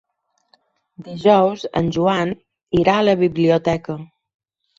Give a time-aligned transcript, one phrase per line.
[1.09, 2.33] Dijous en Joan
[2.81, 3.99] irà a la biblioteca.